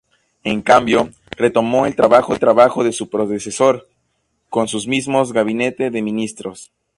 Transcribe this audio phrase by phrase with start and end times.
[0.43, 2.33] En cambio, retomó el trabajo
[2.83, 3.87] de su predecesor,
[4.49, 6.71] con sus mismo gabinete de ministros.